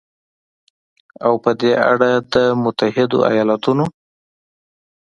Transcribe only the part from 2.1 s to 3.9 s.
د متحدو ایالتونو